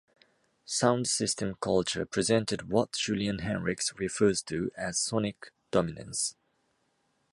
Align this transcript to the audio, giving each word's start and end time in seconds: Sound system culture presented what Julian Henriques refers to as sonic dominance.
Sound 0.65 1.05
system 1.05 1.55
culture 1.61 2.07
presented 2.07 2.69
what 2.69 2.93
Julian 2.93 3.37
Henriques 3.41 3.93
refers 3.99 4.41
to 4.41 4.71
as 4.75 4.97
sonic 4.97 5.51
dominance. 5.69 6.35